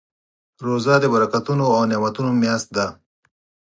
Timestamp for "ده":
2.77-2.87